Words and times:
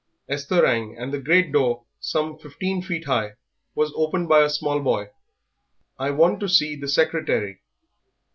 Esther 0.27 0.63
rang, 0.63 0.97
and 0.97 1.13
the 1.13 1.19
great 1.19 1.51
door, 1.51 1.83
some 1.99 2.35
fifteen 2.39 2.81
feet 2.81 3.05
high, 3.05 3.33
was 3.75 3.93
opened 3.95 4.27
by 4.27 4.41
a 4.41 4.49
small 4.49 4.79
boy. 4.79 5.09
"I 5.99 6.09
want 6.09 6.39
to 6.39 6.49
see 6.49 6.75
the 6.75 6.87
secretary." 6.89 7.61